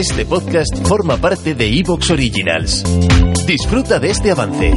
[0.00, 2.82] Este podcast forma parte de Evox Originals.
[3.46, 4.72] Disfruta de este avance.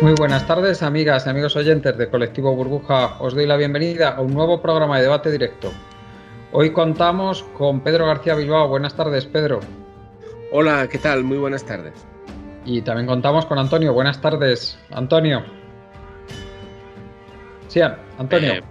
[0.00, 3.20] Muy buenas tardes, amigas y amigos oyentes de Colectivo Burbuja.
[3.20, 5.70] Os doy la bienvenida a un nuevo programa de debate directo.
[6.50, 8.68] Hoy contamos con Pedro García Bilbao.
[8.68, 9.60] Buenas tardes, Pedro.
[10.54, 11.24] Hola, ¿qué tal?
[11.24, 11.94] Muy buenas tardes.
[12.64, 13.92] Y también contamos con Antonio.
[13.94, 15.42] Buenas tardes, Antonio.
[17.68, 17.80] Sí,
[18.18, 18.52] Antonio.
[18.54, 18.62] Eh,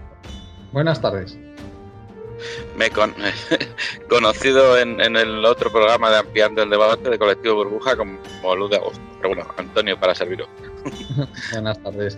[0.71, 1.37] buenas tardes.
[2.77, 3.13] Me he con-
[4.09, 8.55] conocido en, en el otro programa de Ampliando el Debate de Colectivo Burbuja como, como
[8.55, 9.01] Luz de Agosto.
[9.21, 10.47] Pero bueno, Antonio, para serviros.
[11.51, 12.17] Buenas tardes.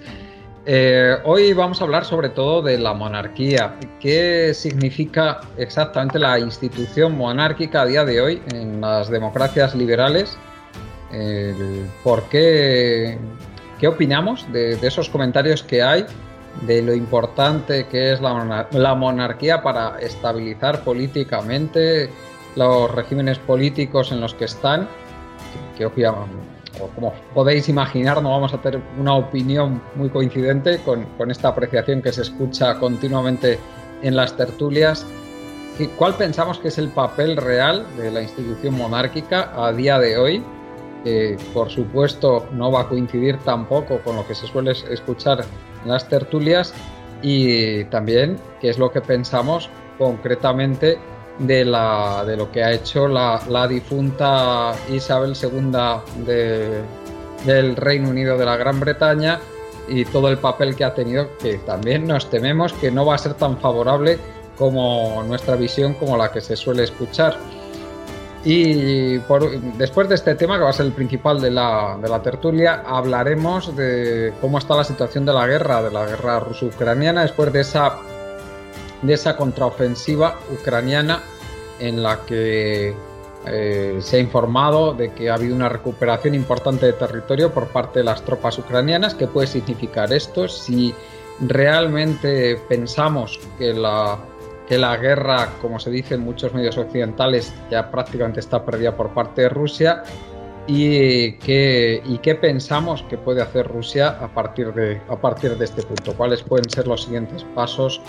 [0.66, 3.75] Eh, hoy vamos a hablar sobre todo de la monarquía.
[4.00, 10.38] ¿Qué significa exactamente la institución monárquica a día de hoy en las democracias liberales?
[12.03, 13.17] ¿Por qué?
[13.78, 16.05] ¿Qué opinamos de, esos comentarios que hay?
[16.66, 22.09] De lo importante que es la, la monarquía para estabilizar políticamente
[22.55, 24.88] los regímenes políticos en los que están.
[25.77, 26.53] Que obviamente
[26.96, 32.02] como podéis imaginar, no vamos a tener una opinión muy coincidente con, con esta apreciación
[32.02, 33.60] que se escucha continuamente
[34.02, 35.06] en las tertulias.
[35.78, 40.18] ¿Qué- ¿Cuál pensamos que es el papel real de la institución monárquica a día de
[40.18, 40.44] hoy?
[41.04, 45.44] Que por supuesto no va a coincidir tampoco con lo que se suele escuchar
[45.84, 46.73] en las tertulias
[47.22, 50.98] y también qué es lo que pensamos concretamente
[51.39, 56.82] de, la, de lo que ha hecho la, la difunta Isabel II de-
[57.45, 59.39] del Reino Unido de la Gran Bretaña
[59.88, 63.17] y todo el papel que ha tenido, que también nos tememos que no va a
[63.17, 64.17] ser tan favorable
[64.58, 67.36] como nuestra visión, como la que se suele escuchar.
[68.45, 69.17] Y
[69.77, 72.83] después de este tema, que va a ser el principal de la, de la tertulia,
[72.86, 77.61] hablaremos de cómo está la situación de la guerra, de la guerra ruso-ucraniana, después de
[77.61, 77.98] esa
[79.03, 81.21] de esa contraofensiva ucraniana
[81.80, 82.95] en la que
[83.45, 87.99] eh, se ha informado de que ha habido una recuperación importante de territorio por parte
[87.99, 89.14] de las tropas ucranianas.
[89.15, 90.47] ¿Qué puede significar esto?
[90.47, 90.93] Si
[91.41, 94.17] realmente pensamos que la,
[94.67, 99.14] que la guerra, como se dice en muchos medios occidentales, ya prácticamente está perdida por
[99.14, 100.03] parte de Rusia,
[100.65, 105.65] y qué, y qué pensamos que puede hacer Rusia a partir de, a partir de
[105.65, 106.14] este punto.
[106.15, 108.02] ¿Cuáles pueden ser los siguientes pasos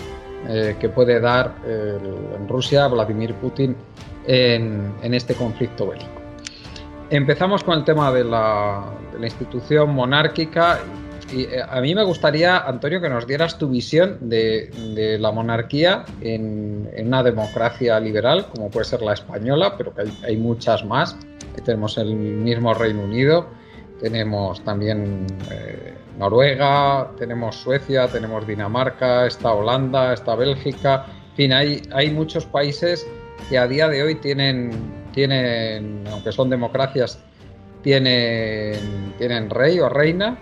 [0.48, 3.76] eh, que puede dar en Rusia Vladimir Putin
[4.26, 6.24] en, este conflicto bélico?
[7.10, 8.84] Empezamos con el tema de la,
[9.22, 10.80] institución monárquica.
[11.32, 16.04] Y eh, a mí me gustaría, Antonio, que nos dieras tu visión de, la monarquía
[16.20, 21.16] en, una democracia liberal, como puede ser la española, pero que hay, muchas más.
[21.64, 23.46] Tenemos el mismo Reino Unido,
[24.04, 31.06] tenemos también eh, Noruega, tenemos Suecia, tenemos Dinamarca, está Holanda, está Bélgica.
[31.30, 33.06] En fin, hay, hay muchos países
[33.48, 34.72] que a día de hoy tienen,
[35.14, 37.18] tienen aunque son democracias,
[37.80, 40.36] tienen, tienen rey o reina.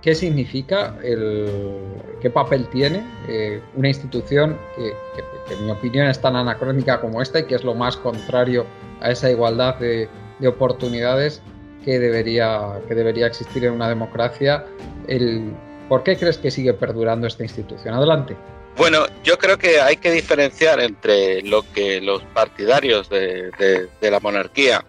[0.00, 0.94] ¿Qué significa?
[1.02, 1.80] El,
[2.20, 7.00] ¿Qué papel tiene eh, una institución que, que, que, en mi opinión, es tan anacrónica
[7.00, 8.66] como esta y que es lo más contrario
[9.00, 10.08] a esa igualdad de,
[10.38, 11.42] de oportunidades
[11.84, 14.64] que debería, que debería existir en una democracia?
[15.06, 15.52] El,
[15.88, 17.94] ¿Por qué crees que sigue perdurando esta institución?
[17.94, 18.36] Adelante.
[18.76, 24.84] Bueno, yo creo que hay que diferenciar entre lo que los partidarios de, la monarquía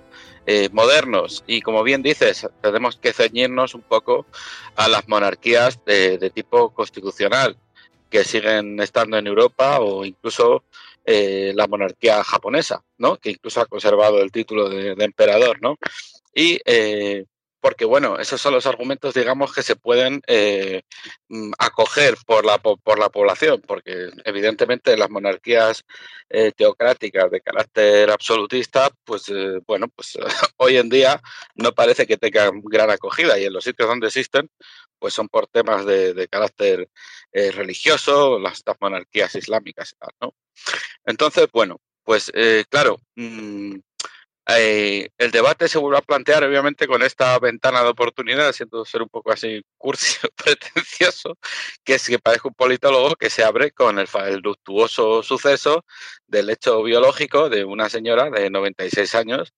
[0.46, 4.28] eh, modernos y, como bien dices, tenemos que ceñirnos un poco
[4.76, 7.58] a las monarquías de tipo constitucional
[8.09, 10.64] que siguen estando en Europa o incluso
[11.05, 13.17] eh, la monarquía japonesa, ¿no?
[13.17, 15.78] Que incluso ha conservado el título de, emperador, ¿no?
[16.34, 17.25] Y eh,
[17.61, 20.84] porque bueno, esos son los argumentos, digamos, que se pueden eh,
[21.57, 25.84] acoger por la, por la población, porque evidentemente las monarquías
[26.55, 29.25] teocráticas de carácter absolutista, pues
[29.67, 30.17] bueno, pues
[30.57, 31.22] hoy en día
[31.55, 34.49] no parece que tengan gran acogida y en los sitios donde existen,
[34.99, 36.90] pues son por temas de, carácter
[37.31, 40.35] eh, religioso, las, monarquías islámicas y tal, ¿no?
[41.05, 42.31] Entonces, bueno, pues
[42.69, 43.78] claro, mmm,
[44.51, 49.03] Eh, el debate se vuelve a plantear, obviamente, con esta ventana de oportunidad, siendo ser
[49.03, 51.37] un poco así cursi pretencioso,
[51.84, 55.85] que es que parece un politólogo que se abre con el, el luctuoso suceso
[56.28, 59.53] del hecho biológico de una señora de 96 años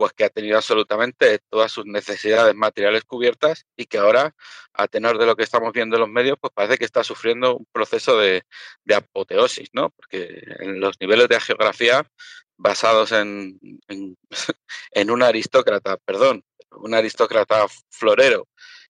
[0.00, 4.34] pues que ha tenido absolutamente todas sus necesidades materiales cubiertas y que ahora,
[4.72, 7.58] a tenor de lo que estamos viendo en los medios, pues parece que está sufriendo
[7.58, 8.42] un proceso de,
[8.96, 9.90] apoteosis, ¿no?
[9.90, 12.10] Porque en los niveles de geografía
[12.56, 13.60] basados en,
[14.92, 18.48] en, un aristócrata, perdón, un aristócrata florero,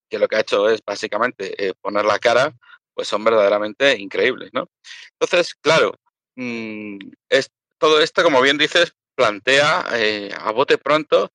[0.09, 2.55] que lo que ha hecho es básicamente eh, poner la cara,
[2.95, 4.71] pues son verdaderamente increíbles, ¿no?
[5.19, 5.93] Entonces, claro,
[6.37, 6.99] mm,
[7.29, 11.31] es, todo esto, como bien dices, plantea eh, a bote pronto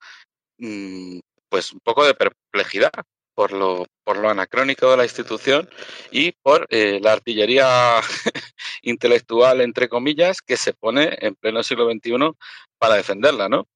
[0.57, 2.89] mm, pues un poco de perplejidad
[3.35, 5.69] por lo, por lo anacrónico de la institución
[6.09, 8.01] y por eh, la artillería
[8.81, 12.31] intelectual, entre comillas, que se pone en pleno siglo XXI
[12.79, 13.67] para defenderla, ¿no?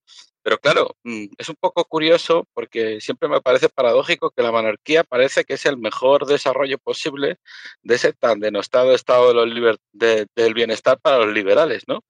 [0.42, 5.04] Pero claro, mm, es un poco curioso porque siempre me parece paradójico que la monarquía
[5.04, 7.38] parece que es el mejor desarrollo posible
[7.84, 12.04] de ese tan denostado estado de los del bienestar para los liberales, ¿no?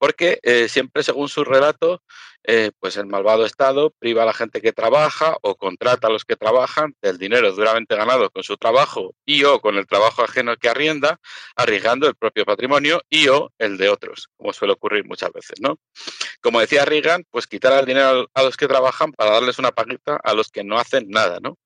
[0.00, 2.02] Porque eh, siempre, según su relato,
[2.44, 6.24] eh, pues el malvado Estado priva a la gente que trabaja o contrata a los
[6.24, 10.56] que trabajan del dinero duramente ganado con su trabajo y o con el trabajo ajeno
[10.56, 11.20] que arrienda,
[11.54, 15.78] arriesgando el propio patrimonio y o el de otros, como suele ocurrir muchas veces, ¿no?
[16.40, 20.18] Como decía Reagan, pues quitar el dinero a los que trabajan para darles una paguita
[20.24, 21.58] a los que no hacen nada, ¿no?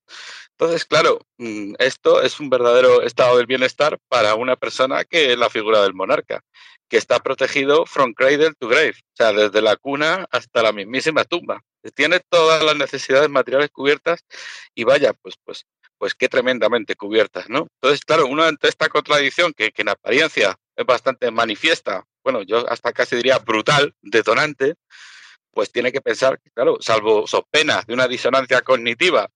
[0.64, 5.38] Entonces, claro, mm, esto es un verdadero estado del bienestar para una persona que es
[5.38, 6.40] la figura del monarca,
[6.88, 11.25] que está protegido from cradle to grave, o sea, desde la cuna hasta la mismísima
[11.25, 11.61] tumba.
[11.94, 14.25] Tiene todas las necesidades materiales cubiertas
[14.75, 15.66] y vaya, pues, pues,
[15.99, 17.66] pues qué tremendamente cubiertas, ¿no?
[17.82, 22.66] Entonces, claro, uno ante esta contradicción que, que en apariencia es bastante manifiesta, bueno, yo
[22.70, 24.76] hasta casi diría brutal, detonante,
[25.50, 29.28] pues tiene que pensar, claro, salvo so pena de una disonancia cognitiva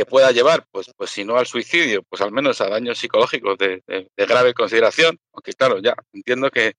[0.00, 3.58] que pueda llevar, pues, pues si no al suicidio, pues al menos a daños psicológicos
[3.58, 3.82] de,
[4.16, 6.72] grave consideración, aunque claro, ya entiendo que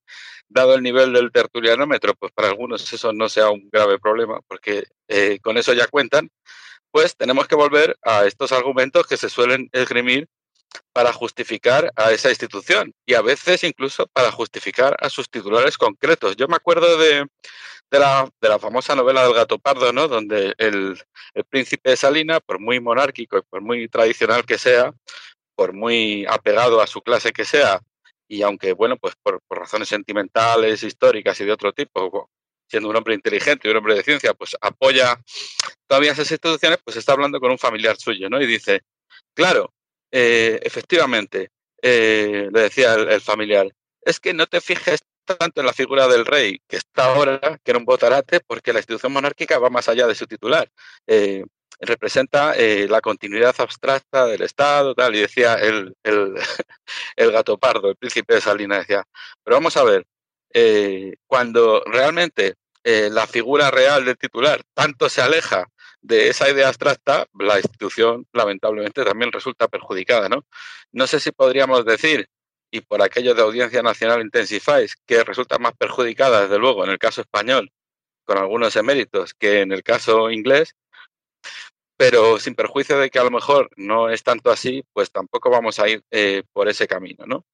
[0.48, 4.82] dado el nivel del tertulianómetro, pues para algunos eso no sea un grave problema, porque
[5.06, 6.30] eh, con eso ya cuentan,
[6.90, 10.26] pues tenemos que volver a estos argumentos que se suelen esgrimir
[10.92, 16.36] para justificar a esa institución y a veces incluso para justificar a sus titulares concretos.
[16.36, 17.26] Yo me acuerdo de,
[17.90, 20.08] de la, de la famosa novela del gato pardo, ¿no?
[20.08, 21.00] Donde el,
[21.34, 24.92] el príncipe de Salina, por muy monárquico y por muy tradicional que sea,
[25.54, 27.80] por muy apegado a su clase que sea,
[28.28, 32.30] y aunque, bueno, pues por, por, razones sentimentales, históricas y de otro tipo,
[32.66, 35.20] siendo un hombre inteligente y un hombre de ciencia, pues apoya
[35.86, 38.40] todavía esas instituciones, pues está hablando con un familiar suyo, ¿no?
[38.40, 38.84] Y dice,
[39.34, 39.74] claro,
[40.12, 41.50] eh, efectivamente,
[41.80, 43.66] eh, le decía el, familiar,
[44.02, 47.70] es que no te fijes tanto en la figura del rey, que está ahora, que
[47.70, 50.70] era un botarate, porque la institución monárquica va más allá de su titular.
[51.06, 51.44] Eh,
[51.80, 56.34] representa la continuidad abstracta del Estado, tal, y decía el, el,
[57.16, 59.02] el, gato pardo, el príncipe de Salina, decía,
[59.42, 60.06] pero vamos a ver,
[61.26, 62.54] cuando realmente
[62.84, 65.66] la figura real del titular tanto se aleja
[66.02, 70.44] de esa idea abstracta, la institución lamentablemente también resulta perjudicada, ¿no?
[70.92, 72.28] No sé si podríamos decir
[72.70, 76.98] y por aquello de Audiencia Nacional Intensifáis, que resulta más perjudicada, desde luego, en el
[76.98, 77.70] caso español,
[78.24, 80.74] con algunos eméritos, que en el caso inglés,
[81.96, 85.78] pero sin perjuicio de que a lo mejor no es tanto así, pues tampoco vamos
[85.78, 87.44] a ir eh, por ese camino, ¿no?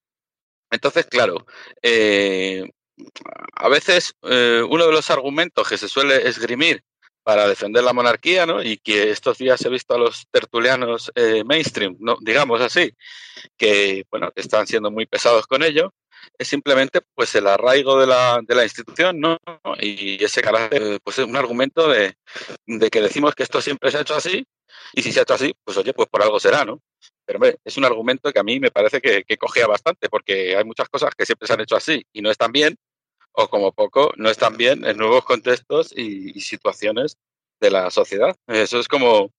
[0.71, 1.47] Entonces, claro,
[1.83, 2.71] eh,
[3.55, 6.85] a veces eh, uno de los argumentos que se suele esgrimir
[7.29, 8.63] para defender la monarquía, ¿no?
[8.63, 12.17] Y que estos días he visto a los tertulianos eh, mainstream, ¿no?
[12.23, 12.91] digamos así,
[13.55, 15.93] que, bueno, están siendo muy pesados con ello,
[16.39, 19.37] es simplemente pues el arraigo de la, de la institución, ¿no?
[19.79, 22.15] Y ese carácter, pues es un argumento de,
[22.65, 24.47] de, que decimos que esto siempre se ha hecho así,
[24.95, 26.81] y si se ha hecho así, pues oye, pues por algo será, ¿no?
[27.27, 30.57] Pero hombre, es un argumento que a mí me parece que, que cogea bastante, porque
[30.57, 32.75] hay muchas cosas que siempre se han hecho así y no están bien,
[33.33, 37.17] o como poco no están bien en nuevos contextos y, y situaciones
[37.61, 38.37] de la sociedad.
[38.47, 39.33] Eso es como,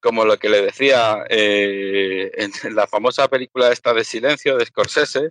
[0.00, 5.30] como lo que le decía eh, en la famosa película esta de Silencio de Scorsese,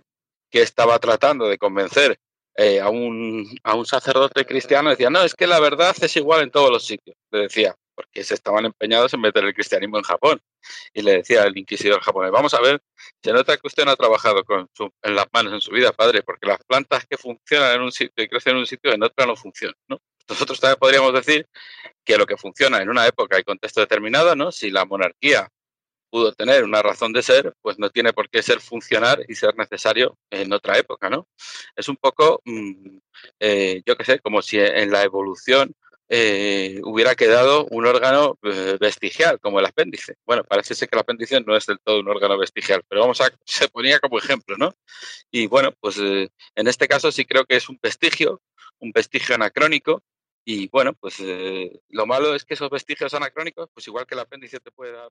[0.50, 2.18] que estaba tratando de convencer
[2.56, 6.42] eh, a, un, a un sacerdote cristiano, decía, no, es que la verdad es igual
[6.42, 10.04] en todos los sitios, le decía, porque se estaban empeñados en meter el cristianismo en
[10.04, 10.40] Japón.
[10.92, 12.80] Y le decía el inquisidor japonés, vamos a ver,
[13.22, 15.92] se nota que usted no ha trabajado con su, en las manos en su vida,
[15.92, 19.02] padre, porque las plantas que funcionan en un sitio y crecen en un sitio, en
[19.02, 19.98] otro no funcionan, ¿no?
[20.28, 21.48] Nosotros también podríamos decir
[22.04, 24.52] que lo que funciona en una época y contexto determinado, ¿no?
[24.52, 25.48] Si la monarquía
[26.10, 29.56] pudo tener una razón de ser, pues no tiene por qué ser funcionar y ser
[29.56, 31.28] necesario en otra época, ¿no?
[31.74, 32.98] Es un poco, mmm,
[33.40, 35.74] eh, yo qué sé, como si en la evolución
[36.08, 40.16] eh, hubiera quedado un órgano eh, vestigial, como el apéndice.
[40.24, 43.20] Bueno, parece ser que el apéndice no es del todo un órgano vestigial, pero vamos
[43.20, 44.74] a, se ponía como ejemplo, ¿no?
[45.30, 48.42] Y bueno, pues eh, en este caso sí creo que es un vestigio,
[48.78, 50.02] un vestigio anacrónico,
[50.44, 51.20] y bueno, pues
[51.88, 55.10] lo malo es que esos vestigios anacrónicos, pues igual que el apéndice te puede dar